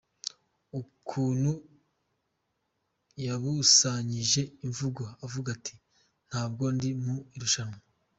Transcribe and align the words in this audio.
Ukuntu 0.79 1.51
yabusanyije 3.25 4.41
imvugo 4.65 5.03
avuga 5.25 5.47
ati 5.57 5.73
‘Ntabwo 6.27 6.63
ndi 6.75 6.89
mu 7.05 7.15
irushanwa’.” 7.35 7.79